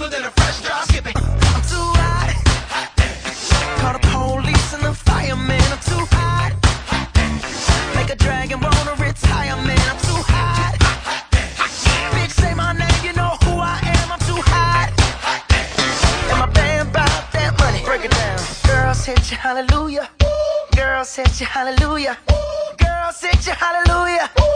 smoother 0.00 0.16
than 0.16 0.24
a 0.24 0.30
it. 1.06 1.16
I'm 1.54 1.62
too 1.68 1.88
hot. 2.00 2.32
hot 3.84 3.92
the 3.92 4.02
police 4.08 4.72
and 4.72 4.82
the. 5.36 5.60
I'm 5.72 5.82
too 5.90 6.04
hot. 6.16 6.52
hot 7.94 8.10
a 8.10 8.16
dragon. 8.16 8.60
I'm 9.90 10.00
too 10.08 10.22
hot. 10.32 10.72
hot 12.16 12.32
say 12.32 12.54
my 12.54 12.72
name, 12.72 13.00
you 13.04 13.12
know 13.12 13.36
who 13.44 13.52
I 13.60 13.76
am. 13.96 14.12
I'm 14.14 14.22
too 14.30 14.40
hot. 14.52 14.88
And 16.30 16.38
my 16.38 16.46
band 16.46 16.92
that 17.32 17.58
money. 17.58 17.82
Break 17.84 18.04
it 18.06 18.12
down. 18.12 18.40
Girls 18.66 19.04
hit 19.04 19.30
you, 19.30 19.36
hallelujah. 19.36 20.08
Girls 20.76 21.14
hit 21.14 21.40
hallelujah. 21.46 22.16
Girls 22.78 23.20
hit 23.20 23.46
hallelujah. 23.54 24.49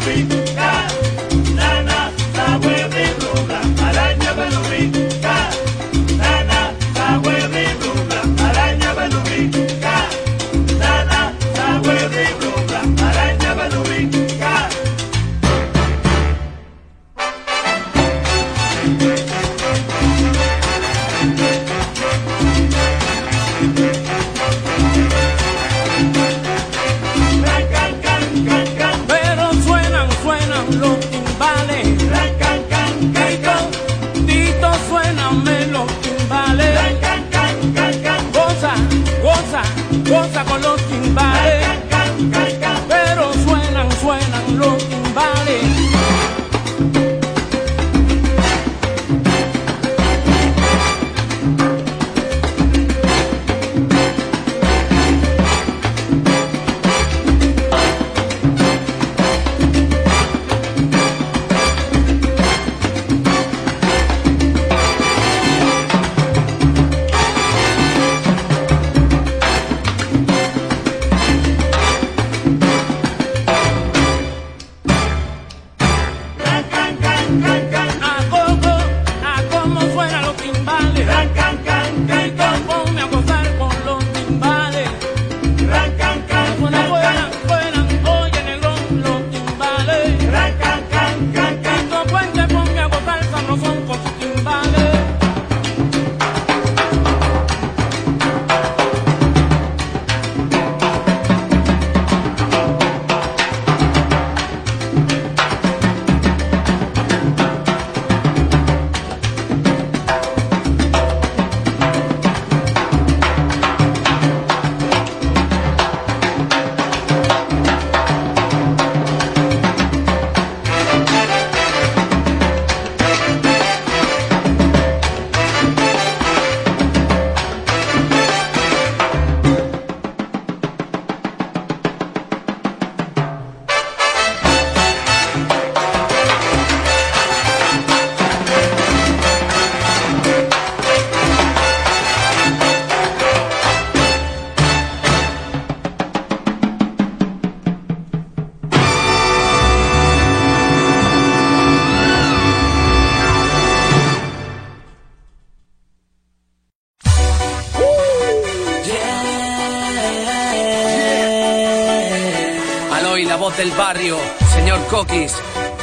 baby. 0.00 0.39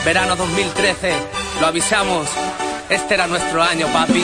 Verano 0.06 0.36
2013, 0.36 1.12
lo 1.60 1.68
avisamos, 1.68 2.28
este 2.88 3.16
era 3.16 3.26
nuestro 3.26 3.64
año, 3.64 3.88
papi. 3.88 4.24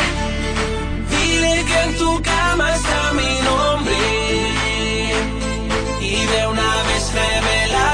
tu 1.97 2.21
cama 2.21 2.75
está 2.75 3.13
mi 3.13 3.41
nombre. 3.49 3.97
Y 6.01 6.25
de 6.25 6.47
una 6.47 6.83
vez 6.87 7.13
revela 7.13 7.90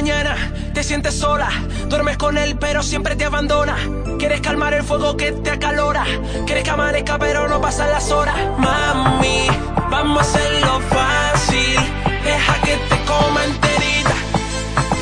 mañana 0.00 0.34
te 0.72 0.82
sientes 0.82 1.14
sola, 1.14 1.50
duermes 1.88 2.16
con 2.16 2.38
él 2.38 2.56
pero 2.58 2.82
siempre 2.82 3.16
te 3.16 3.26
abandona. 3.26 3.76
Quieres 4.18 4.40
calmar 4.40 4.72
el 4.72 4.82
fuego 4.82 5.14
que 5.14 5.30
te 5.32 5.50
acalora, 5.50 6.06
quieres 6.46 6.64
que 6.64 6.70
amanezca 6.70 7.18
pero 7.18 7.48
no 7.48 7.60
pasan 7.60 7.90
las 7.90 8.10
horas. 8.10 8.34
Mami, 8.56 9.46
vamos 9.90 10.18
a 10.18 10.22
hacerlo 10.22 10.80
fácil, 10.88 11.76
deja 12.24 12.54
que 12.62 12.76
te 12.88 12.96
coma 13.04 13.44
enterita, 13.44 14.14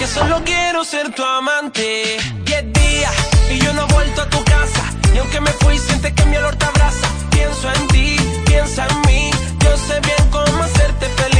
que 0.00 0.06
solo 0.08 0.42
quiero 0.44 0.82
ser 0.84 1.14
tu 1.14 1.22
amante. 1.22 2.16
Diez 2.44 2.64
días 2.72 3.14
y 3.52 3.58
yo 3.60 3.72
no 3.74 3.86
he 3.86 3.92
vuelto 3.92 4.22
a 4.22 4.28
tu 4.28 4.42
casa, 4.42 4.82
y 5.14 5.18
aunque 5.18 5.40
me 5.40 5.52
fui 5.60 5.78
sientes 5.78 6.12
que 6.12 6.24
mi 6.24 6.36
olor 6.38 6.56
te 6.56 6.64
abraza. 6.64 7.06
Pienso 7.30 7.70
en 7.72 7.86
ti, 7.86 8.16
piensa 8.46 8.84
en 8.88 9.00
mí, 9.02 9.30
yo 9.60 9.76
sé 9.76 10.00
bien 10.00 10.28
cómo 10.32 10.64
hacerte 10.64 11.06
feliz. 11.10 11.37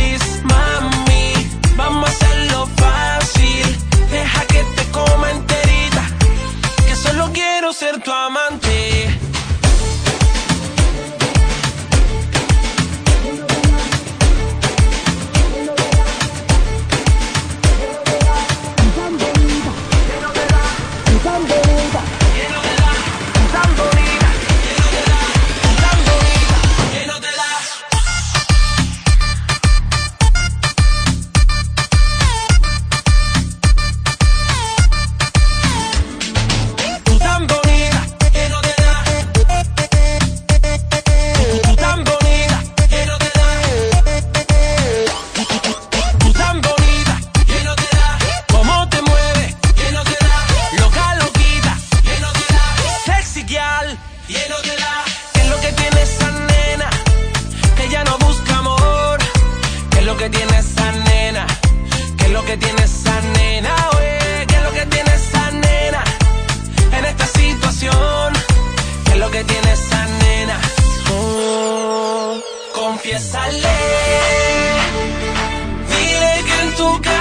tú 76.79 77.01
que 77.03 77.18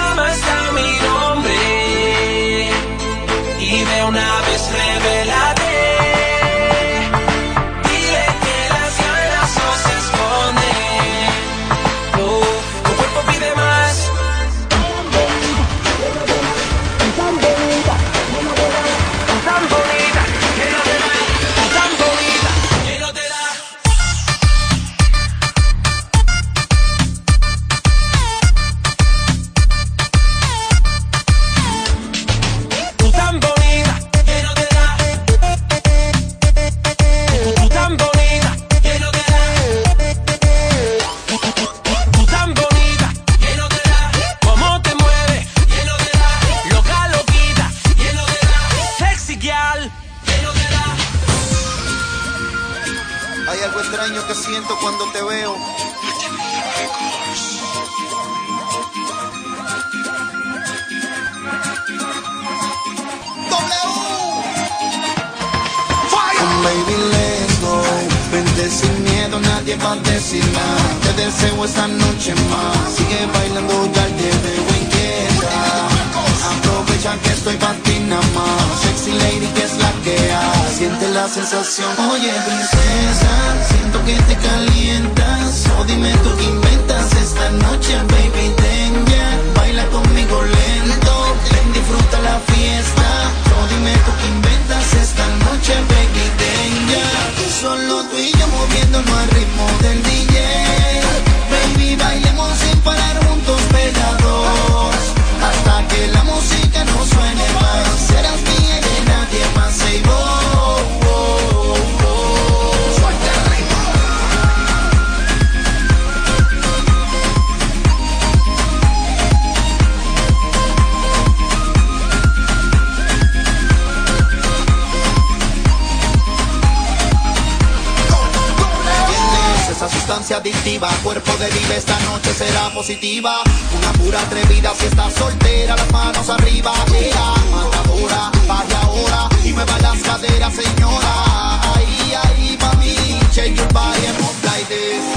adictiva, 130.67 130.89
cuerpo 131.03 131.31
de 131.37 131.49
vida 131.51 131.75
esta 131.75 131.97
noche 132.01 132.33
será 132.33 132.69
positiva. 132.73 133.41
Una 133.77 133.93
pura 133.93 134.19
atrevida 134.21 134.73
si 134.75 134.85
estás 134.85 135.13
soltera, 135.13 135.75
las 135.75 135.91
manos 135.91 136.29
arriba. 136.29 136.73
Yeah, 136.91 137.35
matadora, 137.51 138.31
baje 138.47 138.75
ahora 138.75 139.29
y 139.43 139.53
mueva 139.53 139.77
las 139.79 140.01
caderas, 140.01 140.53
señora. 140.53 141.73
Ahí, 141.73 142.13
ahí, 142.23 142.57
mami, 142.59 142.95
shake 143.31 143.55
your 143.55 143.71
body 143.71 144.05
and 144.07 144.19
move 144.19 144.43
like 144.43 144.67
this. 144.67 145.16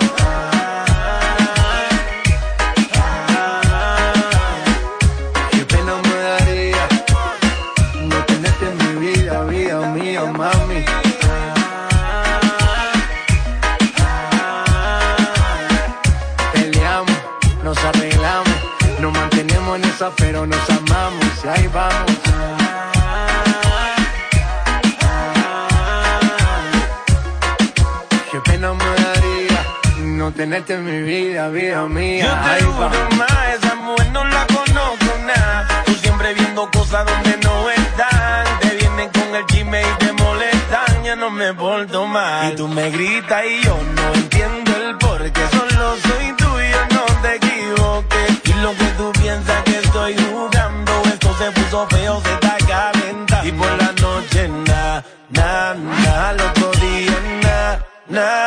Tenerte 30.51 30.73
en 30.73 30.83
mi 30.83 31.01
vida, 31.03 31.47
vida 31.47 31.85
mía. 31.87 32.25
Yo 32.25 32.31
te 32.33 32.49
ahí 32.49 32.61
juro 32.63 33.09
más, 33.17 33.55
esa 33.55 33.75
mujer 33.75 34.11
no 34.11 34.25
la 34.25 34.45
conozco 34.47 35.17
nada. 35.25 35.83
Tú 35.85 35.93
siempre 35.93 36.33
viendo 36.33 36.69
cosas 36.71 37.05
donde 37.05 37.37
no 37.37 37.69
están. 37.69 38.59
Te 38.59 38.75
vienen 38.75 39.09
con 39.11 39.33
el 39.33 39.45
chisme 39.45 39.81
y 39.81 40.05
te 40.05 40.11
molestan. 40.11 41.03
Ya 41.05 41.15
no 41.15 41.29
me 41.29 41.53
porto 41.53 42.05
mal. 42.05 42.51
Y 42.51 42.55
tú 42.57 42.67
me 42.67 42.89
gritas 42.89 43.45
y 43.45 43.63
yo 43.63 43.79
no 43.95 44.13
entiendo 44.13 44.71
el 44.75 44.97
por 44.97 45.31
qué. 45.31 45.41
Solo 45.51 45.95
soy 46.05 46.33
tuyo, 46.35 46.79
no 46.95 47.05
te 47.21 47.35
equivoques. 47.35 48.41
Y 48.43 48.53
lo 48.61 48.71
que 48.75 48.87
tú 48.97 49.11
piensas 49.21 49.63
que 49.63 49.77
estoy 49.77 50.15
jugando. 50.17 50.91
Esto 51.13 51.33
se 51.37 51.51
puso 51.51 51.87
feo, 51.87 52.21
se 52.25 52.33
está 52.33 52.57
calentando. 52.67 53.47
Y 53.47 53.51
por 53.53 53.71
la 53.77 53.91
noche, 54.01 54.49
na, 54.49 55.01
na, 55.29 55.75
na. 55.75 56.29
Al 56.29 56.41
otro 56.41 56.71
día, 56.71 57.17
na, 57.41 57.79
na, 58.09 58.40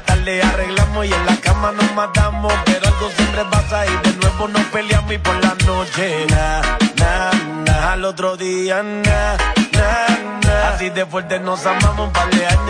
la 0.00 0.14
tarde 0.14 0.42
arreglamos 0.42 1.06
y 1.06 1.12
en 1.12 1.26
la 1.26 1.36
cama 1.36 1.72
nos 1.72 1.92
matamos. 1.94 2.52
Pero 2.64 2.86
algo 2.86 3.10
siempre 3.16 3.44
pasa 3.50 3.86
y 3.86 4.08
de 4.08 4.16
nuevo 4.16 4.48
nos 4.48 4.62
peleamos. 4.66 5.12
Y 5.12 5.18
por 5.18 5.34
la 5.42 5.54
noche, 5.66 6.26
na, 6.30 6.62
na, 6.96 7.30
na. 7.66 7.92
Al 7.92 8.04
otro 8.04 8.36
día, 8.36 8.82
na, 8.82 9.36
na, 9.72 10.08
na. 10.44 10.68
Así 10.68 10.90
de 10.90 11.04
fuerte 11.06 11.38
nos 11.40 11.66
amamos. 11.66 12.08
Un 12.08 12.12
par 12.12 12.30
de 12.30 12.46
años 12.46 12.69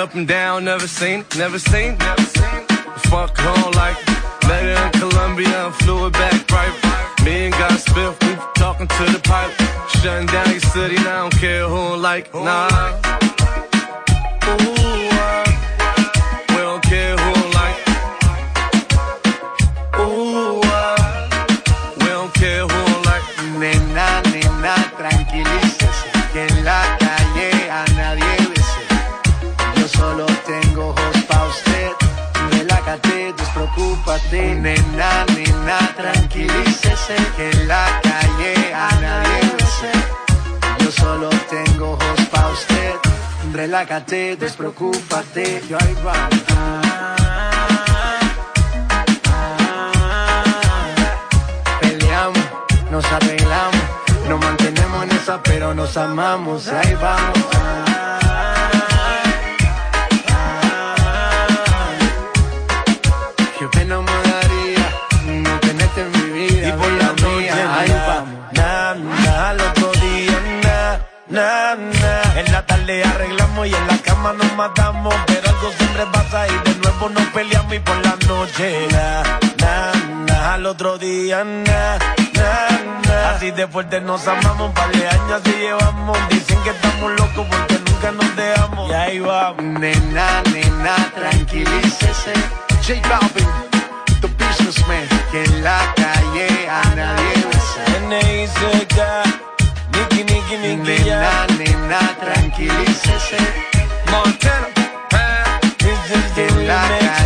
up 0.00 0.14
and 0.14 0.26
down, 0.26 0.64
never 0.64 0.88
seen, 0.88 1.26
never 1.36 1.58
seen, 1.58 1.98
never 1.98 2.22
seen. 2.22 2.66
Fuck 3.10 3.36
home 3.36 3.59
Yeah, 78.60 79.24
na, 79.56 79.92
na, 80.26 80.52
al 80.52 80.66
otro 80.66 80.98
día, 80.98 81.42
na, 81.44 81.96
na, 82.34 82.68
na. 83.08 83.30
Así 83.30 83.50
de 83.52 83.66
fuerte 83.66 84.02
nos 84.02 84.28
amamos, 84.28 84.68
un 84.68 84.74
par 84.74 84.92
de 84.92 85.08
años 85.08 85.40
y 85.46 85.60
llevamos. 85.62 86.18
Dicen 86.28 86.62
que 86.62 86.68
estamos 86.68 87.10
locos 87.12 87.46
porque 87.50 87.78
nunca 87.86 88.12
nos 88.12 88.36
dejamos. 88.36 88.90
Y 88.90 88.92
ahí 88.92 89.18
vamos. 89.18 89.64
Nena, 89.64 90.42
nena, 90.52 90.94
tranquilícese. 91.14 92.34
J 92.86 93.00
Balvin, 93.08 93.48
the 94.20 94.28
businessman. 94.28 95.08
Que 95.32 95.42
en 95.42 95.64
la 95.64 95.80
calle 95.96 96.68
a 96.68 96.82
nadie 96.94 97.32
N-I-C-K, 98.08 99.22
Nicky, 99.94 100.24
Nicky, 100.24 100.56
Nicky, 100.58 100.82
Nena, 100.82 101.46
nena, 101.56 102.00
tranquilícese. 102.20 103.38
Montero, 104.10 104.68
eh. 105.12 105.60
This 105.78 106.10
is 106.10 106.34
the 106.34 107.19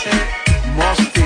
hace 0.00 0.10
Mosti, 0.76 1.24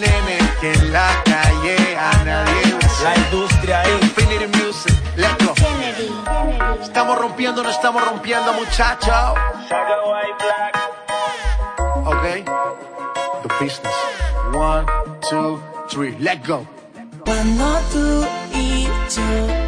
nene 0.00 0.38
que 0.60 0.72
en 0.72 0.92
la 0.92 1.22
calle 1.24 1.96
a 1.96 2.24
nadie. 2.24 2.78
La 3.02 3.16
industria 3.16 3.82
Infinity 4.00 4.46
Music, 4.58 4.94
let's 5.16 5.44
go. 5.44 5.54
Kennedy. 5.54 6.12
Estamos 6.82 7.18
rompiendo, 7.18 7.62
no 7.62 7.70
estamos 7.70 8.04
rompiendo, 8.04 8.52
muchachos. 8.52 9.38
Ok, 12.04 12.22
the 13.42 13.48
business. 13.60 13.94
One, 14.54 14.86
two, 15.28 15.60
three, 15.88 16.16
let's 16.20 16.46
go. 16.46 16.66
Cuando 17.24 17.80
tú 17.92 18.26
y 18.54 18.84
yo 18.84 19.61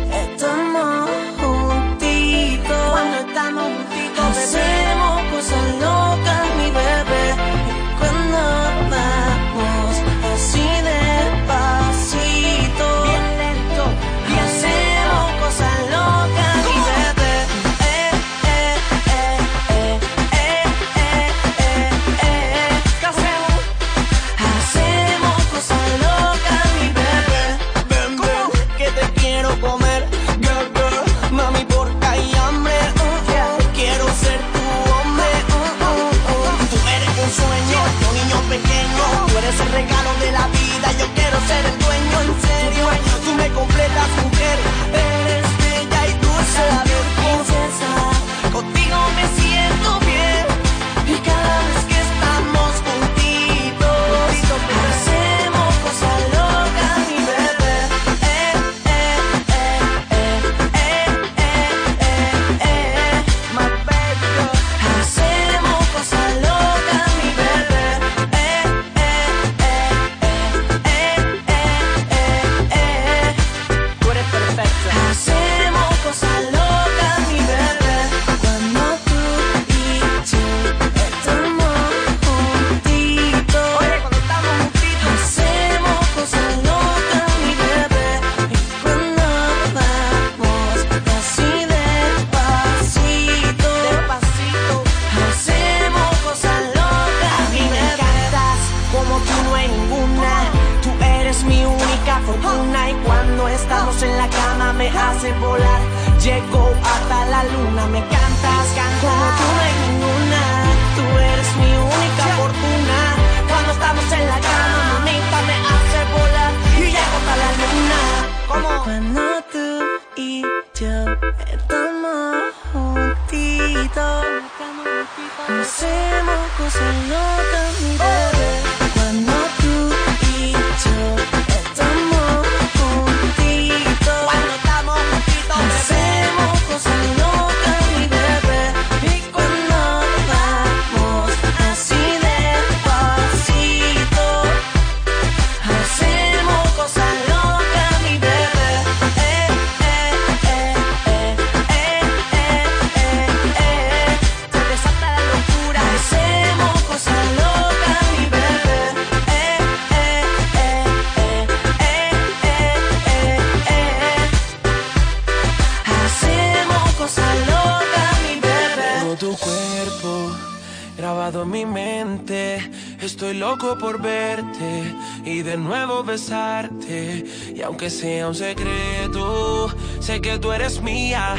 Por 173.80 174.00
verte 174.00 174.94
y 175.24 175.42
de 175.42 175.56
nuevo 175.56 176.04
besarte. 176.04 177.24
Y 177.54 177.60
aunque 177.62 177.90
sea 177.90 178.28
un 178.28 178.34
secreto, 178.34 179.74
sé 180.00 180.20
que 180.20 180.38
tú 180.38 180.52
eres 180.52 180.80
mía 180.80 181.34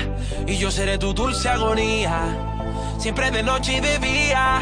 y 0.45 0.57
yo 0.57 0.69
seré 0.69 0.97
tu 0.97 1.13
dulce 1.13 1.49
agonía. 1.49 2.37
Siempre 2.99 3.31
de 3.31 3.41
noche 3.41 3.77
y 3.77 3.79
de 3.79 3.99
día, 3.99 4.59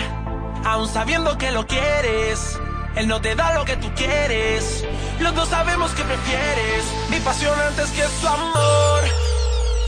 aún 0.64 0.88
sabiendo 0.88 1.38
que 1.38 1.52
lo 1.52 1.66
quieres. 1.66 2.60
Él 2.96 3.08
no 3.08 3.20
te 3.22 3.36
da 3.36 3.54
lo 3.56 3.66
que 3.66 3.76
tú 3.76 3.90
quieres. 3.96 4.86
Los 5.20 5.34
dos 5.36 5.50
sabemos 5.50 5.92
que 5.92 6.04
prefieres 6.04 6.86
mi 7.10 7.20
pasión 7.20 7.60
antes 7.60 7.90
que 7.90 8.04
su 8.04 8.28
amor. 8.28 9.02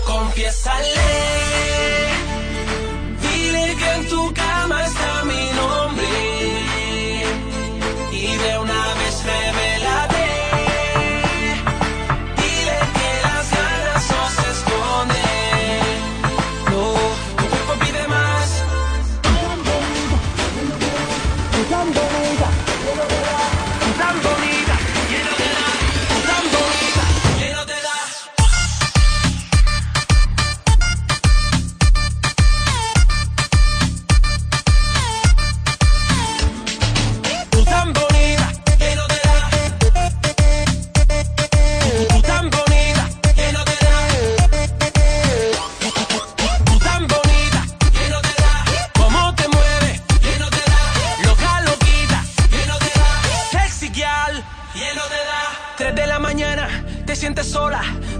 Confiésale. 0.06 0.89
Dile 3.21 3.76
que 3.78 3.91
en 3.93 4.10
tu 4.10 4.34
cama 4.34 4.86
está 4.86 5.24
mi 5.24 5.52
nombre 5.52 6.44
y 8.15 8.38
de 8.38 8.58
una 8.58 8.93
vez 8.95 9.23
revélate. 9.23 9.74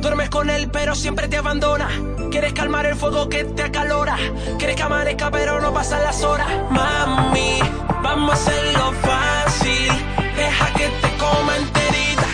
Duermes 0.06 0.30
con 0.30 0.52
él, 0.52 0.70
pero 0.72 0.94
siempre 0.94 1.28
te 1.28 1.38
abandona. 1.38 1.90
Quieres 2.30 2.54
calmar 2.54 2.86
el 2.86 2.96
fuego 2.96 3.28
que 3.28 3.44
te 3.44 3.64
acalora. 3.64 4.16
Quieres 4.60 4.76
que 4.76 4.84
amanezca, 4.84 5.32
pero 5.32 5.60
no 5.60 5.74
pasan 5.74 6.04
las 6.04 6.22
horas. 6.22 6.48
Mami, 6.70 7.58
vamos 8.04 8.30
a 8.30 8.34
hacerlo 8.36 8.94
fácil. 9.02 9.92
Deja 10.36 10.74
que 10.74 10.90
te 10.90 11.18
coma 11.18 11.58
enterita. 11.58 12.28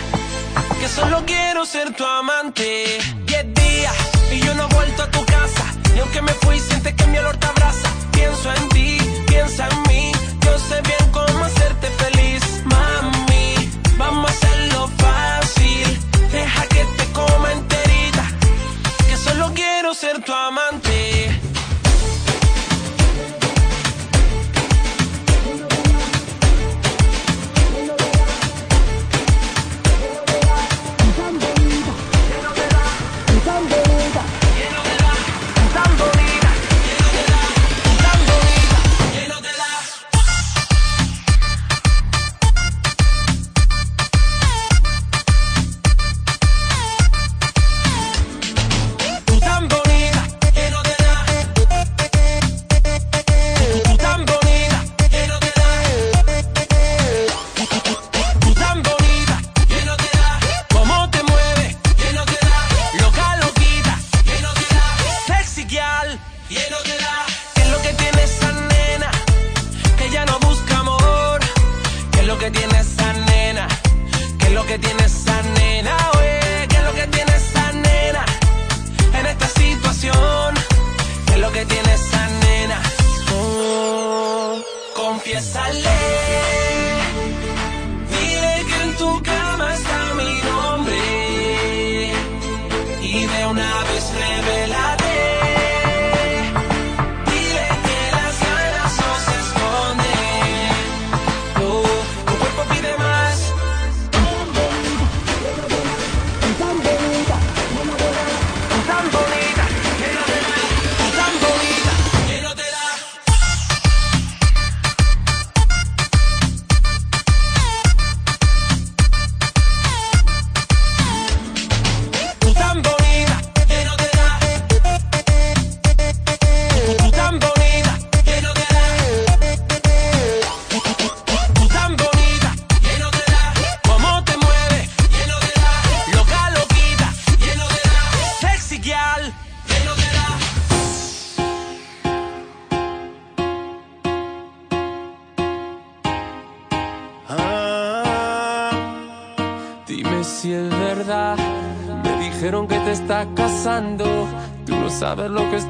Que 0.80 0.86
solo 0.86 1.22
quiero 1.24 1.64
ser 1.64 1.94
tu 1.94 2.04
amante. 2.04 2.98
Diez 3.24 3.54
días 3.54 3.94
y 4.30 4.40
yo 4.40 4.52
no 4.52 4.64
he 4.64 4.74
vuelto 4.74 5.04
a 5.04 5.10
tu 5.10 5.24
casa. 5.24 5.64
Y 5.96 6.00
aunque 6.00 6.20
me 6.20 6.32
fui, 6.42 6.60
sientes 6.60 6.92
que 6.92 7.06
mi 7.06 7.16
olor 7.16 7.38
te 7.38 7.46
abraza. 7.46 7.88
Pienso 8.12 8.52
en 8.52 8.68
ti, 8.68 8.98
piensa 9.28 9.66
en 9.70 9.82
mí. 9.88 10.12
Yo 10.44 10.58
sé 10.58 10.78
bien 10.82 11.10
cómo 11.10 11.42
hacerte 11.42 11.86
feliz, 11.86 12.11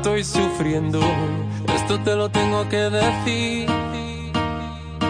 estoy 0.03 0.25
sufriendo. 0.25 0.99
Esto 1.77 1.97
te 2.01 2.17
lo 2.17 2.29
tengo 2.29 2.69
que 2.69 2.91
decir. 2.91 3.69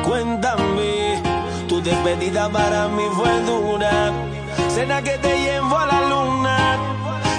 Cuéntame, 0.05 1.23
tu 1.67 1.81
despedida 1.81 2.51
para 2.51 2.89
mí 2.89 3.05
fue 3.15 3.41
dura. 3.41 4.13
Cena 4.69 5.01
que 5.01 5.17
te 5.17 5.35
llevo 5.45 5.79
a 5.79 5.87
la 5.87 6.01
luna 6.11 6.77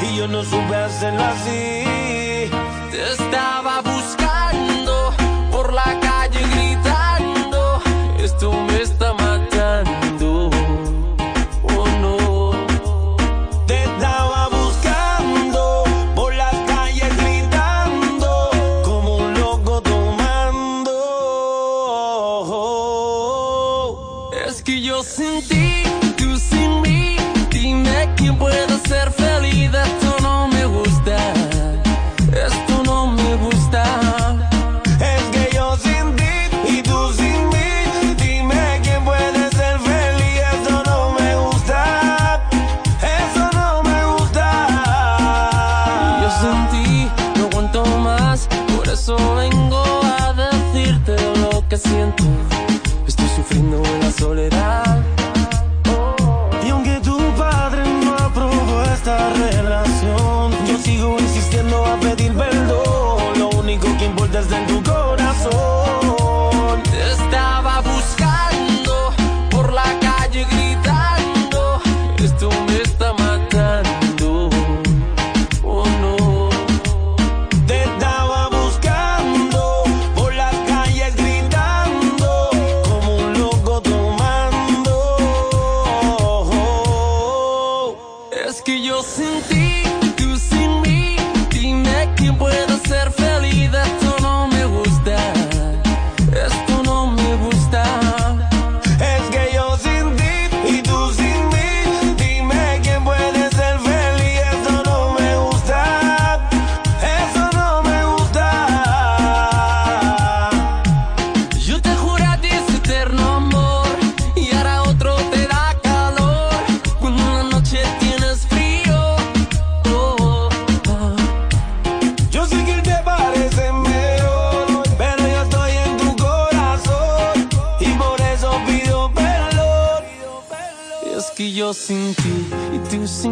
y 0.01 0.17
yo 0.17 0.27
no 0.27 0.43
supe 0.43 0.75
hacerlo 0.75 1.23
así. 1.23 2.49
Te 2.89 3.11
estaba 3.11 3.82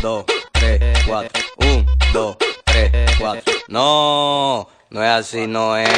2, 0.00 0.24
3, 0.52 0.80
4. 1.06 1.42
1, 1.58 1.86
2, 2.12 2.36
3, 2.64 2.90
4. 3.18 3.52
No, 3.68 4.66
no 4.88 5.04
es 5.04 5.10
así, 5.10 5.46
no 5.46 5.76
es. 5.76 5.88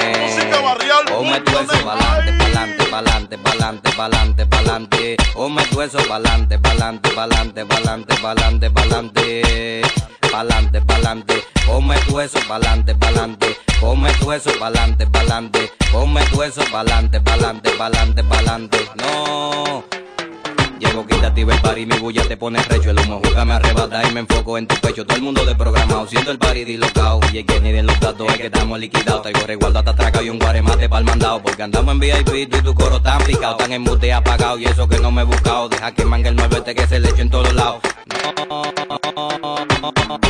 O 1.15 1.23
me 1.23 1.41
tueso 1.41 1.85
pa'lante, 1.85 2.33
pa'lante, 2.33 2.85
pa'lante, 2.91 3.39
pa'lante, 3.39 3.93
pa'lante, 3.93 4.47
pa'lante. 4.47 5.17
O 5.37 5.49
me 5.49 5.65
tueso 5.67 5.99
pa'lante, 6.09 6.59
pa'lante, 6.59 7.11
pa'lante, 7.11 7.65
pa'lante, 7.65 8.17
pa'lante, 8.21 8.71
pa'lante. 8.71 9.83
Pa'lante, 10.33 10.81
pa'lante. 10.81 11.45
O 11.69 11.81
me 11.81 11.97
tueso 12.01 12.41
pa'lante, 12.49 12.95
pa'lante. 12.95 13.57
Pa'lante, 13.81 15.07
pa'lante. 15.07 15.71
Pa'lante, 16.73 17.21
pa'lante, 17.21 17.71
pa'lante, 17.71 18.23
pa'lante. 18.25 18.79
No. 18.97 20.02
Llego 20.83 21.07
quitativa 21.07 21.55
el 21.55 21.61
party, 21.61 21.87
mi 21.87 21.97
bulla 21.99 22.27
te 22.27 22.37
pone 22.37 22.61
recho 22.61 22.91
El 22.91 22.99
humo 22.99 23.21
juega 23.23 23.45
me 23.45 23.53
arrebata 23.53 24.03
y 24.09 24.13
me 24.13 24.21
enfoco 24.21 24.59
en 24.59 24.67
tu 24.67 24.75
pecho 24.77 25.07
Todo 25.07 25.17
el 25.17 25.23
mundo 25.23 25.45
de 25.45 25.55
programado, 25.55 26.09
siento 26.09 26.33
el 26.33 26.39
party 26.39 26.65
dislocado 26.65 27.21
Y 27.33 27.39
es 27.39 27.45
que 27.47 27.61
ni 27.61 27.71
de 27.71 27.85
los 27.85 27.99
datos 28.01 28.29
es 28.31 28.39
que 28.39 28.47
estamos 28.47 28.81
liquidados 28.81 29.23
Traigo 29.23 29.47
resguardo 29.47 29.79
hasta 29.79 29.93
atracado 29.93 30.25
y 30.25 30.31
un 30.31 30.41
guaremate 30.41 30.89
pa'l 30.89 31.05
mandado 31.05 31.41
Porque 31.41 31.63
andamos 31.63 31.95
en 31.95 32.01
VIP 32.01 32.51
tú 32.51 32.59
y 32.59 32.63
tu 32.63 32.75
coro 32.75 33.01
tan 33.01 33.23
picado 33.23 33.57
Tan 33.59 33.73
en 33.73 33.83
mute 33.83 34.13
apagado 34.13 34.59
y 34.59 34.65
eso 34.65 34.89
que 34.89 34.99
no 34.99 35.13
me 35.13 35.23
he 35.23 35.25
buscado 35.25 35.69
Deja 35.69 35.95
que 35.95 36.05
mangue 36.05 36.31
el 36.31 36.37
9 36.37 36.57
este 36.59 36.75
que 36.75 36.87
se 36.89 36.99
le 36.99 37.11
eche 37.11 37.23
en 37.23 37.31
todos 37.31 37.55
lados 37.55 37.81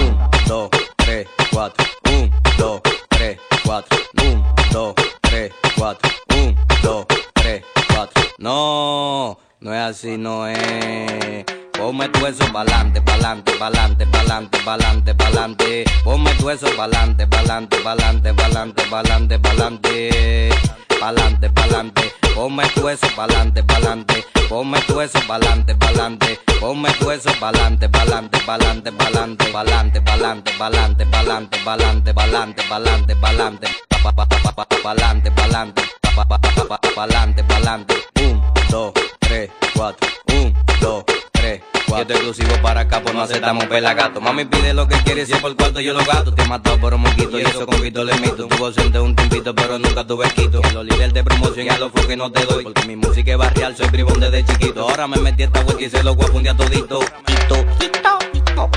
Un, 0.03 0.19
dos, 0.47 0.69
tres, 0.97 1.27
cuatro 1.51 1.87
Un, 2.11 2.31
dos, 2.59 2.81
tres, 3.09 3.39
cuatro 3.65 3.99
Un, 4.23 4.45
dos, 4.71 4.95
tres, 5.23 5.53
cuatro 5.77 6.11
Un, 6.37 6.57
dos, 6.83 7.07
tres, 7.33 7.65
cuatro 7.89 8.23
No, 8.37 9.39
no 9.63 9.73
es 9.73 9.81
así, 9.81 10.17
no 10.19 10.47
es 10.47 11.45
Ponme 11.79 12.09
tú 12.09 12.27
eso 12.27 12.45
pa'lante, 12.53 13.01
pa'lante, 13.01 13.53
pa'lante, 13.57 14.07
pa'lante, 14.07 14.59
pa'lante, 14.59 15.15
pa'lante 15.15 15.85
Ponme 16.05 16.35
tú 16.35 16.51
eso 16.51 16.67
pa'lante, 16.77 17.27
pa'lante, 17.27 17.79
pa'lante, 17.79 18.35
pa'lante, 18.35 18.85
pa'lante, 18.89 19.39
pa'lante 19.39 20.51
Pa'lante, 21.01 21.51
pa'lante 21.51 22.13
Ponme 22.35 22.65
tú 22.75 22.89
eso 22.89 23.07
pa'lante, 23.17 23.63
pa'lante 23.63 24.25
Ponme 24.49 24.81
tú 24.87 25.01
eso 25.01 25.19
pa'lante, 25.27 25.75
pa'lante 25.77 26.39
Ponme 26.61 26.91
tú 26.99 27.11
eso 27.11 27.31
pa'lante, 27.41 27.89
pa'lante, 27.89 28.39
pa'lante, 28.41 28.93
pa'lante 28.93 29.51
Pa'lante, 29.53 30.01
pa'lante, 30.01 30.53
pa'lante, 30.59 31.07
pa'lante, 31.07 31.57
pa'lante, 31.65 32.13
pa'lante, 32.15 32.63
pa'lante, 32.69 33.15
pa'lante 33.17 33.69
Pa- 34.03 34.13
pa- 34.13 34.27
pa- 34.27 34.39
pa- 34.43 34.53
pa- 34.53 34.83
Pa'lante, 34.83 35.31
pa'lante 35.31 35.83
Pa- 36.03 36.25
pa- 36.25 36.39
pa- 36.39 36.39
pa- 36.39 36.65
pa- 36.67 36.81
Pa'lante, 36.95 37.43
pa'lante 37.45 38.03
dos, 38.73 38.93
tres, 39.33 39.51
cuatro 39.75 40.09
Un, 40.35 40.55
dos, 40.81 41.05
tres, 41.33 41.63
cuatro. 41.87 42.01
Esto 42.03 42.13
exclusivo 42.15 42.63
para 42.63 42.81
acá, 42.81 43.01
por 43.01 43.15
no 43.15 43.23
aceptamos 43.23 43.65
pelagato. 43.65 44.21
Mami 44.21 44.45
pide 44.45 44.75
lo 44.75 44.87
que 44.87 44.97
quiere, 45.03 45.25
si 45.25 45.33
es 45.33 45.39
por 45.39 45.57
cuarto 45.57 45.81
yo 45.81 45.95
lo 45.95 46.05
gasto. 46.05 46.35
Te 46.35 46.43
he 46.43 46.49
matado 46.49 46.79
por 46.79 46.95
un 46.95 47.01
moquito 47.01 47.39
y 47.39 47.43
eso 47.43 47.67
con 47.67 47.81
Vito 47.81 48.05
le 48.05 48.15
mito 48.19 48.47
Tuvo 48.47 48.67
ausente 48.67 49.01
un 49.01 49.17
tiempito, 49.17 49.55
pero 49.55 49.79
nunca 49.79 50.07
tuve 50.07 50.29
quito 50.31 50.61
A 50.63 50.73
los 50.73 50.85
líderes 50.85 51.15
de 51.15 51.25
promoción 51.25 51.67
y 51.67 51.69
a 51.69 51.79
los 51.79 51.93
que 51.93 52.17
no 52.17 52.31
te 52.31 52.45
doy 52.45 52.65
Porque 52.65 52.87
mi 52.87 52.97
música 52.97 53.33
es 53.33 53.39
barrial, 53.39 53.77
soy 53.77 53.89
bribón 53.89 54.21
desde 54.21 54.45
chiquito. 54.45 54.83
Ahora 54.83 55.07
me 55.07 55.17
metí 55.19 55.45
esta 55.45 55.63
vuelta 55.63 55.83
y 55.83 55.91
se 55.91 56.03
lo 56.03 56.15
voy 56.15 56.27
a 56.27 56.29
fundir 56.29 56.51
a 56.51 56.57
todito. 56.57 57.01
Quito, 57.25 57.67
quito, 57.79 58.19
quito 58.33 58.71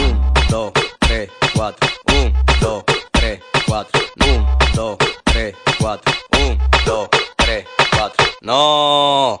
Un, 0.00 0.32
dos, 0.50 0.72
tres, 0.98 1.30
cuatro. 1.54 1.88
Un, 2.12 2.34
dos, 2.60 2.84
tres, 3.12 3.40
cuatro. 3.66 4.00
Un, 4.26 4.46
dos, 4.74 4.96
tres, 5.24 5.54
cuatro. 5.78 6.12
Un, 6.38 6.58
dos, 6.84 7.08
tres, 7.36 7.64
cuatro. 7.90 8.24
No, 8.42 9.40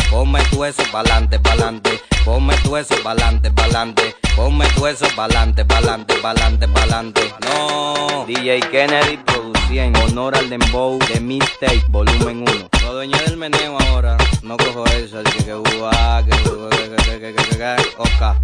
Ponme 0.11 0.43
tu 0.51 0.65
eso 0.65 0.83
pa'lante, 0.91 1.39
pa'lante. 1.39 2.01
Ponme 2.25 2.53
tu 2.57 2.75
eso 2.75 2.95
pa'lante, 3.01 3.49
pa'lante. 3.49 4.13
Ponme 4.35 4.67
tu 4.75 4.85
eso 4.85 5.07
pa'lante, 5.15 5.63
pa'lante, 5.63 6.15
pa'lante, 6.15 6.67
pa'lante. 6.67 7.33
No. 7.45 8.25
DJ 8.27 8.59
Kennedy 8.69 9.15
produciendo. 9.25 10.01
Honor 10.01 10.35
al 10.35 10.49
Dembow 10.49 10.99
de 10.99 11.21
Mistake 11.21 11.85
Volumen 11.87 12.41
1. 12.41 12.69
Lo 12.83 12.93
dueño 12.93 13.17
del 13.19 13.37
meneo 13.37 13.77
ahora. 13.79 14.17
No 14.43 14.57
cojo 14.57 14.83
eso, 14.87 15.19
así 15.19 15.37
que 15.37 15.45
que 15.45 15.55
uva, 15.55 16.21
que 16.25 16.31
que 16.31 17.19
que 17.19 17.33
que 17.33 17.57
que 17.57 17.75
Oca. 17.97 18.37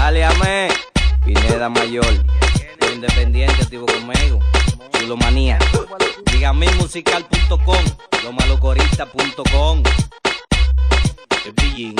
Aliame. 0.00 0.70
Pineda 1.24 1.68
Mayor. 1.68 2.12
Independiente, 2.92 3.62
activo 3.62 3.86
conmigo. 3.86 4.40
Chulomanía. 4.98 5.56
Dígame 6.32 6.68
musical.com. 6.80 7.84
Lomalocorista.com 8.24 9.84
el 11.46 11.54
pillín. 11.54 11.96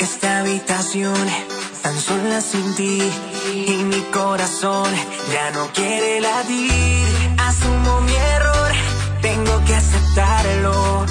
Esta 0.00 0.40
habitación 0.40 1.14
tan 1.82 2.00
sola 2.00 2.40
sin 2.40 2.74
ti 2.76 3.02
y 3.66 3.82
mi 3.84 4.00
corazón 4.12 4.88
ya 5.32 5.50
no 5.52 5.68
quiere 5.72 6.20
latir. 6.20 7.06
Asumo 7.38 8.00
mi 8.02 8.14
error, 8.14 8.72
tengo 9.22 9.64
que 9.64 9.74
aceptarlo. 9.74 11.06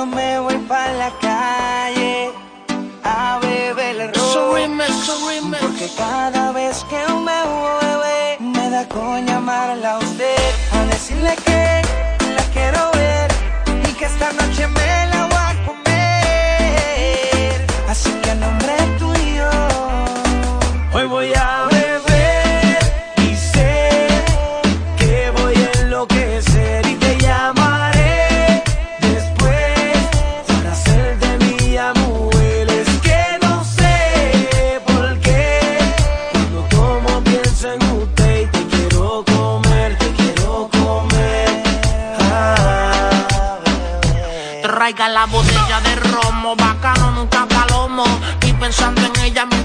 Yo 0.00 0.06
me 0.06 0.40
voy 0.40 0.56
para 0.66 0.92
la 0.94 1.10
calle 1.20 2.30
a 3.04 3.38
beber 3.42 3.96
el 4.00 4.14
ron. 4.14 5.50
Porque 5.60 5.88
cada 5.96 6.52
vez 6.52 6.84
que 6.90 7.00
me 7.26 7.38
mueve 7.54 8.38
me 8.40 8.70
da 8.70 8.88
con 8.88 9.26
llamarla 9.26 9.96
a 9.96 9.98
usted 9.98 10.42
a 10.72 10.84
decirle 10.92 11.34
que 11.44 11.82
la 12.36 12.44
quiero 12.54 12.82
ver 12.92 13.28
y 13.88 13.92
que 13.98 14.06
esta 14.06 14.32
noche 14.32 14.49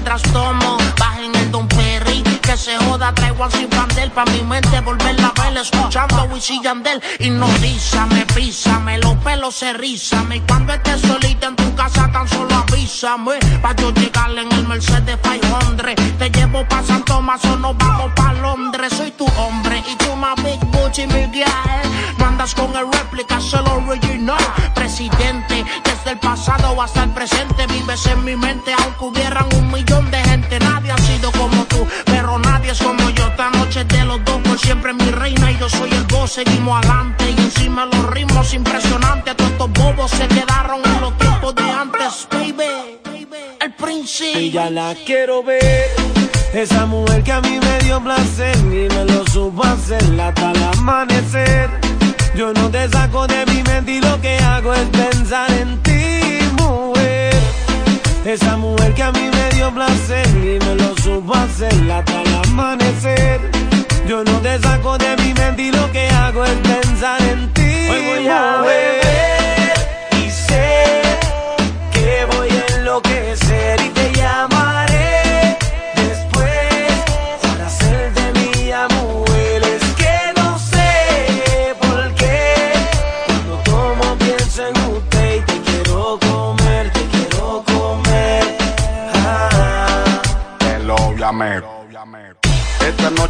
mientras 0.06 0.22
tomo. 0.32 0.78
Bajen 0.98 1.34
el 1.34 1.50
Don 1.50 1.66
Perry, 1.68 2.22
que 2.42 2.56
se 2.56 2.76
joda, 2.96 3.12
traigo 3.12 3.44
al 3.44 3.52
sin 3.52 3.68
pandel. 3.68 4.10
Pa' 4.10 4.24
mi 4.26 4.42
mente 4.42 4.80
volverla 4.80 5.32
a 5.34 5.42
ver, 5.42 5.58
escuchando 5.58 6.16
a 6.16 6.24
Wisin 6.24 6.62
Yandel. 6.62 7.00
Hipnotízame, 7.18 8.26
písame, 8.34 8.98
los 8.98 9.16
pelos 9.16 9.54
se 9.54 9.72
rízame. 9.72 10.36
Y 10.36 10.40
cuando 10.40 10.72
estés 10.72 11.00
solita 11.00 11.48
en 11.48 11.56
tu 11.56 11.74
casa, 11.74 12.10
tan 12.12 12.28
solo 12.28 12.54
avísame. 12.54 13.38
Pa' 13.62 13.74
yo 13.76 13.92
llegarle 13.92 14.42
en 14.42 14.52
el 14.52 14.66
Mercedes 14.66 15.18
500. 15.22 15.94
Te 16.18 16.30
llevo 16.30 16.66
pa' 16.68 16.82
San 16.82 17.04
Tomás 17.04 17.44
o 17.44 17.56
nos 17.56 17.76
vamos 17.76 18.12
pa' 18.14 18.32
Londres. 18.34 18.92
Soy 18.96 19.10
tu 19.12 19.26
hombre 19.36 19.82
y 19.90 19.96
tú 19.96 20.14
más 20.16 20.36
Big 20.42 20.60
Gucci 20.72 21.06
Miguel. 21.06 21.46
No 22.18 22.26
andas 22.26 22.54
con 22.54 22.74
el 22.76 22.90
réplica, 22.92 23.40
solo 23.40 23.82
original. 23.86 24.38
Presidente, 24.74 25.64
desde 25.84 26.12
el 26.12 26.18
pasado 26.18 26.80
hasta 26.80 27.04
el 27.04 27.10
presente. 27.10 27.66
Vives 27.66 28.06
en 28.06 28.24
mi 28.24 28.36
mente, 28.36 28.72
aunque 28.72 29.04
hubieran 29.04 29.46
un 29.54 29.70
millón 29.70 30.10
de 30.10 30.18
gente. 30.24 30.58
Nadie 30.60 30.92
ha 30.92 30.98
sido 30.98 31.30
como 31.32 31.64
tú, 31.64 31.86
pero 32.06 32.38
nadie 32.38 32.70
es 32.72 32.85
como 32.86 33.10
yo. 33.10 33.26
Esta 33.26 33.50
noche 33.50 33.84
de 33.84 34.04
los 34.04 34.24
dos, 34.24 34.40
por 34.42 34.58
siempre 34.58 34.92
mi 34.94 35.10
reina 35.10 35.52
y 35.52 35.58
yo 35.58 35.68
soy 35.68 35.90
el 35.90 36.04
boss. 36.04 36.32
Seguimos 36.32 36.78
adelante 36.78 37.30
y 37.36 37.40
encima 37.40 37.86
los 37.86 38.06
ritmos 38.10 38.54
impresionantes. 38.54 39.36
Todos 39.36 39.50
estos 39.50 39.72
bobos 39.72 40.10
se 40.10 40.26
quedaron 40.28 40.80
en 40.84 41.00
los 41.00 41.16
tiempos 41.18 41.54
de 41.54 41.62
antes, 41.62 42.28
baby. 42.30 42.98
El 43.60 43.72
príncipe. 43.74 44.40
Y 44.40 44.50
ya 44.50 44.70
la 44.70 44.94
quiero 45.04 45.42
ver. 45.42 45.84
Esa 46.54 46.86
mujer 46.86 47.22
que 47.22 47.32
a 47.32 47.40
mí 47.40 47.58
me 47.60 47.78
dio 47.84 48.02
placer 48.02 48.56
y 48.58 48.88
me 48.94 49.04
lo 49.04 49.26
supo 49.26 49.62
hacer 49.64 50.02
hasta 50.20 50.52
el 50.52 50.62
amanecer. 50.78 51.68
Yo 52.34 52.52
no 52.54 52.70
te 52.70 52.88
saco 52.88 53.26
de 53.26 53.44
mi 53.46 53.62
mente 53.62 53.92
y 53.92 54.00
lo 54.00 54.20
que 54.20 54.38
hago 54.38 54.72
es 54.72 54.88
pensar 54.88 55.50
en 55.52 55.82
ti. 55.82 56.45
Esa 58.26 58.56
mujer 58.56 58.92
que 58.92 59.04
a 59.04 59.12
mí 59.12 59.30
me 59.32 59.56
dio 59.56 59.72
placer 59.72 60.26
y 60.30 60.58
me 60.58 60.74
lo 60.74 60.96
supo 60.96 61.32
hacer 61.32 61.72
hasta 61.92 62.22
el 62.22 62.34
amanecer. 62.34 63.40
Yo 64.08 64.24
no 64.24 64.40
te 64.40 64.58
saco 64.58 64.98
de 64.98 65.16
mi 65.18 65.32
mente 65.32 65.62
y 65.62 65.70
lo 65.70 65.92
que 65.92 66.08
hago 66.08 66.44
es 66.44 66.54
pensar 66.56 67.22
en 67.22 67.52
ti. 67.54 67.88
Hoy 67.88 68.04
voy 68.04 68.26
a 68.26 68.62
beber 68.62 69.35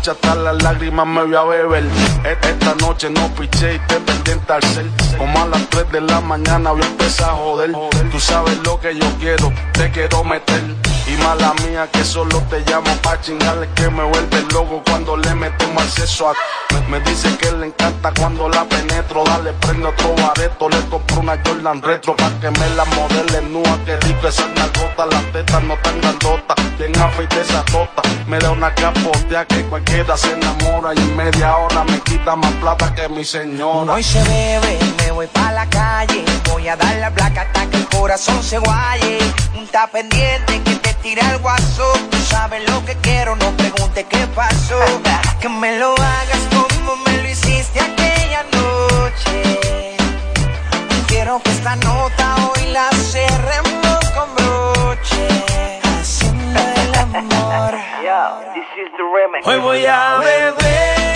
noche 0.07 0.11
hasta 0.11 0.35
las 0.37 0.63
lágrimas 0.63 1.07
me 1.07 1.25
voy 1.25 1.35
a 1.35 1.43
beber. 1.43 1.85
E- 2.25 2.49
Esta 2.49 2.75
noche 2.77 3.11
no 3.11 3.29
piché 3.35 3.75
y 3.75 3.79
te 3.81 3.97
pendiente 3.97 4.53
al 4.53 4.63
cel. 4.63 4.91
Como 5.19 5.43
a 5.43 5.47
las 5.47 5.69
3 5.71 5.91
de 5.93 6.01
la 6.01 6.21
mañana 6.21 6.71
voy 6.73 6.83
a 6.83 6.87
empezar 6.87 7.31
a 7.31 7.35
joder. 7.35 7.73
Tú 8.11 8.21
sabes 8.21 8.59
lo 8.65 8.79
que 8.81 8.95
yo 8.95 9.07
quiero, 9.19 9.53
te 9.73 9.91
quiero 9.91 10.23
meter. 10.25 10.86
Mala 11.27 11.53
mía 11.67 11.89
que 11.91 12.05
solo 12.05 12.41
te 12.49 12.61
llamo 12.71 12.95
pa' 13.03 13.21
chingarle 13.21 13.69
que 13.75 13.91
me 13.91 14.05
vuelve 14.05 14.43
loco 14.53 14.81
cuando 14.87 15.17
le 15.17 15.35
metemos 15.35 15.83
acceso 15.83 16.29
a... 16.29 16.35
Me, 16.73 16.81
me 16.89 17.01
dice 17.01 17.37
que 17.37 17.51
le 17.51 17.67
encanta 17.67 18.13
cuando 18.17 18.49
la 18.49 18.65
penetro. 18.65 19.25
Dale, 19.25 19.53
prende 19.55 19.89
otro 19.89 20.15
bareto. 20.15 20.69
Le 20.69 20.79
compro 20.89 21.19
una 21.19 21.37
Jordan 21.45 21.83
retro 21.83 22.15
pa' 22.15 22.31
que 22.41 22.49
me 22.53 22.71
la 22.77 22.85
modele 22.85 23.43
nua. 23.51 23.77
Que 23.85 23.97
rico 23.97 24.29
esa 24.29 24.47
nalgota, 24.55 25.07
las 25.07 25.25
tetas 25.33 25.65
no 25.65 25.77
tan 25.79 26.01
grandotas. 26.01 26.57
Bien 26.79 26.97
afeite 26.97 27.41
esa 27.41 27.65
tota. 27.65 28.03
Me 28.29 28.39
da 28.39 28.53
una 28.53 28.73
capotea 28.73 29.45
que 29.47 29.65
cualquiera 29.65 30.17
se 30.17 30.31
enamora. 30.31 30.95
Y 30.95 30.99
en 30.99 31.17
media 31.17 31.57
hora 31.57 31.83
me 31.83 31.99
quita 32.03 32.37
más 32.37 32.53
plata 32.61 32.95
que 32.95 33.09
mi 33.09 33.25
señora. 33.25 33.95
Hoy 33.95 34.03
se 34.05 34.23
bebe, 34.23 34.79
me 34.99 35.11
voy 35.11 35.27
pa' 35.27 35.51
la 35.51 35.67
calle. 35.67 36.25
Voy 36.53 36.69
a 36.69 36.77
dar 36.77 36.95
la 36.99 37.11
placa 37.11 37.43
hasta 37.43 37.69
que 37.69 37.79
el 37.79 37.89
corazón 37.89 38.41
se 38.45 38.59
guaye. 38.59 39.19
Un 39.59 39.67
ta 39.67 39.89
pendiente 39.89 40.63
que 40.63 40.77
te 40.77 40.95
tira 41.17 41.33
el 41.33 41.39
guaso. 41.39 41.93
Tú 42.11 42.19
sabes 42.19 42.69
lo 42.71 42.85
que 42.85 42.95
quiero, 42.97 43.37
no 43.37 43.51
pregunte 43.57 44.05
qué 44.05 44.27
pasó. 44.35 44.79
Que 45.41 45.49
me 45.49 45.79
lo 45.79 45.93
hagas 45.93 46.43
como 46.55 46.97
me 46.97 47.23
lo 47.23 47.29
hiciste 47.29 47.81
aquella 47.81 48.43
noche. 48.53 49.59
Quiero 51.07 51.41
que 51.43 51.51
esta 51.51 51.77
nota 51.77 52.37
hoy 52.47 52.67
la 52.71 52.89
cerremos 52.91 54.11
con 54.15 54.35
broche. 54.35 55.81
Haciendo 55.83 56.61
el 56.61 56.95
amor. 56.95 57.75
Hoy 59.45 59.59
voy 59.59 59.87
a 59.87 60.19
beber 60.19 61.16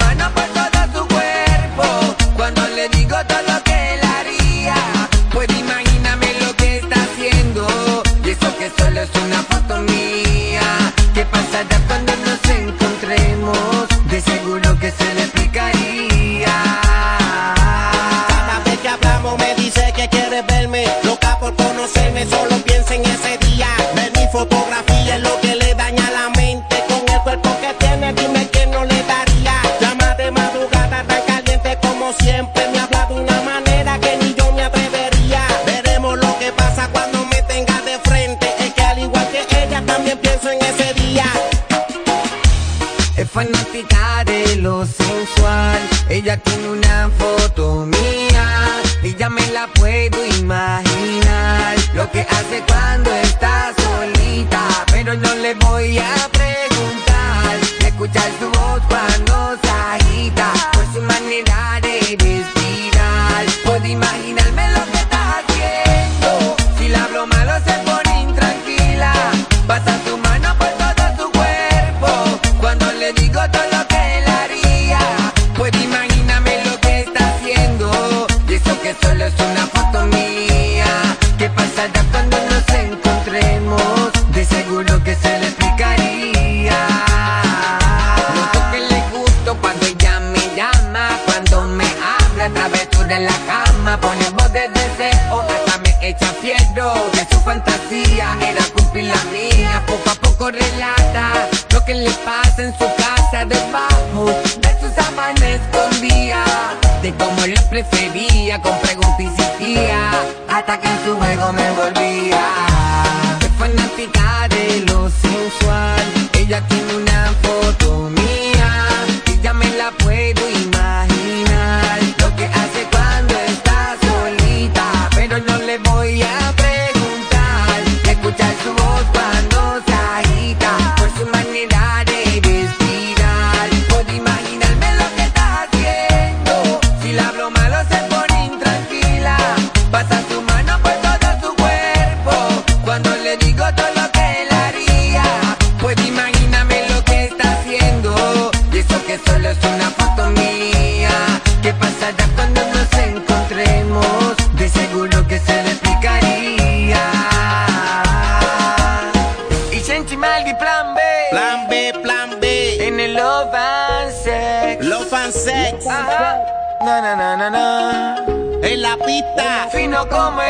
Como 19.21 19.37
me 19.37 19.53
dice 19.53 19.80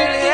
really 0.07 0.30